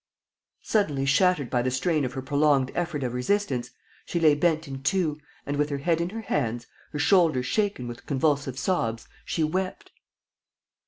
[0.63, 3.69] ."Suddenly shattered by the strain of her prolonged effort of resistance,
[4.03, 7.87] she lay bent in two and, with her head in her hands, her shoulders shaken
[7.87, 9.91] with convulsive sobs, she wept.